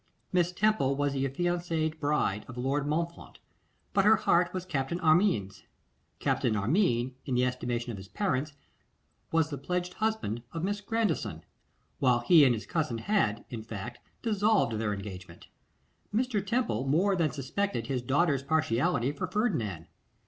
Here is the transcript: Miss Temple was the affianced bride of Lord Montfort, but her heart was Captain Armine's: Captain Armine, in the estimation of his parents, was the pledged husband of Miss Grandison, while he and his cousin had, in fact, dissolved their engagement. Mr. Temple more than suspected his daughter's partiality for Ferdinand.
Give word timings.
Miss 0.33 0.51
Temple 0.51 0.95
was 0.95 1.13
the 1.13 1.27
affianced 1.27 1.99
bride 1.99 2.43
of 2.47 2.57
Lord 2.57 2.87
Montfort, 2.87 3.37
but 3.93 4.03
her 4.03 4.15
heart 4.15 4.51
was 4.51 4.65
Captain 4.65 4.99
Armine's: 4.99 5.65
Captain 6.17 6.55
Armine, 6.55 7.13
in 7.25 7.35
the 7.35 7.45
estimation 7.45 7.91
of 7.91 7.99
his 7.99 8.07
parents, 8.07 8.53
was 9.31 9.51
the 9.51 9.59
pledged 9.59 9.93
husband 9.93 10.41
of 10.53 10.63
Miss 10.63 10.81
Grandison, 10.81 11.43
while 11.99 12.21
he 12.21 12.43
and 12.43 12.55
his 12.55 12.65
cousin 12.65 12.97
had, 12.97 13.45
in 13.51 13.61
fact, 13.61 13.99
dissolved 14.23 14.73
their 14.79 14.91
engagement. 14.91 15.49
Mr. 16.11 16.43
Temple 16.43 16.87
more 16.87 17.15
than 17.15 17.29
suspected 17.29 17.85
his 17.85 18.01
daughter's 18.01 18.41
partiality 18.41 19.11
for 19.11 19.27
Ferdinand. 19.27 19.85